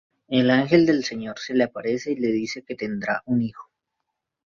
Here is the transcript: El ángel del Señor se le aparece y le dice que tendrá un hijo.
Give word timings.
El 0.29 0.49
ángel 0.49 0.87
del 0.87 1.03
Señor 1.03 1.37
se 1.37 1.53
le 1.53 1.65
aparece 1.65 2.13
y 2.13 2.15
le 2.15 2.29
dice 2.29 2.63
que 2.63 2.73
tendrá 2.73 3.21
un 3.27 3.43
hijo. 3.43 3.69